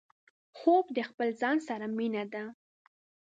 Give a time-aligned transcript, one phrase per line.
[0.57, 2.43] خوب د خپل ځان سره مينه ده